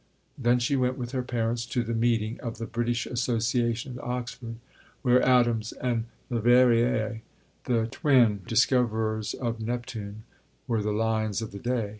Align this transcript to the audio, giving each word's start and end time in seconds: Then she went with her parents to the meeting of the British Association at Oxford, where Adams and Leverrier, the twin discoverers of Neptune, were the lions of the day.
Then 0.35 0.57
she 0.57 0.75
went 0.75 0.97
with 0.97 1.11
her 1.11 1.21
parents 1.21 1.63
to 1.67 1.83
the 1.83 1.93
meeting 1.93 2.39
of 2.41 2.57
the 2.57 2.65
British 2.65 3.05
Association 3.05 3.99
at 3.99 4.03
Oxford, 4.03 4.55
where 5.03 5.21
Adams 5.21 5.73
and 5.73 6.05
Leverrier, 6.31 7.21
the 7.65 7.85
twin 7.85 8.41
discoverers 8.47 9.35
of 9.35 9.59
Neptune, 9.61 10.23
were 10.67 10.81
the 10.81 10.91
lions 10.91 11.43
of 11.43 11.51
the 11.51 11.59
day. 11.59 11.89